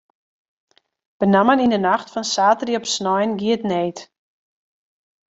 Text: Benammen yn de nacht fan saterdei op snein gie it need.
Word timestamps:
Benammen 1.21 1.61
yn 1.65 1.73
de 1.75 1.79
nacht 1.89 2.07
fan 2.13 2.31
saterdei 2.33 2.77
op 2.79 2.85
snein 2.95 3.31
gie 3.39 3.53
it 3.57 3.63
need. 3.71 3.99